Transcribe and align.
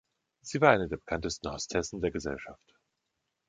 Sie 0.41 0.59
war 0.61 0.71
eine 0.71 0.87
der 0.87 0.97
bekanntesten 0.97 1.51
Hostessen 1.51 2.01
der 2.01 2.09
Gesellschaft. 2.09 2.73